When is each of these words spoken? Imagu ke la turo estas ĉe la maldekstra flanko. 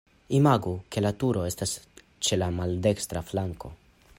Imagu 0.37 0.71
ke 0.95 1.03
la 1.05 1.11
turo 1.23 1.43
estas 1.49 1.73
ĉe 2.29 2.39
la 2.43 2.51
maldekstra 2.61 3.25
flanko. 3.33 3.73